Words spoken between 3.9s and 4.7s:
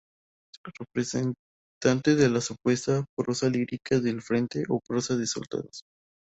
del frente"